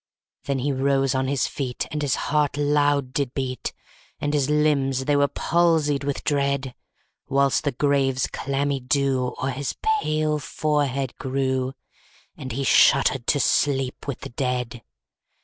10. 0.45 0.57
Then 0.57 0.63
he 0.63 0.71
rose 0.71 1.13
on 1.13 1.27
his 1.27 1.45
feet, 1.45 1.85
And 1.91 2.01
his 2.01 2.15
heart 2.15 2.57
loud 2.57 3.13
did 3.13 3.35
beat, 3.35 3.71
And 4.19 4.33
his 4.33 4.49
limbs 4.49 5.05
they 5.05 5.15
were 5.15 5.27
palsied 5.27 6.03
with 6.03 6.23
dread; 6.23 6.63
_55 6.63 6.73
Whilst 7.29 7.63
the 7.65 7.71
grave's 7.71 8.25
clammy 8.25 8.79
dew 8.79 9.35
O'er 9.39 9.51
his 9.51 9.75
pale 10.01 10.39
forehead 10.39 11.15
grew; 11.19 11.73
And 12.35 12.51
he 12.51 12.63
shuddered 12.63 13.27
to 13.27 13.39
sleep 13.39 14.07
with 14.07 14.21
the 14.21 14.29
dead. 14.29 14.81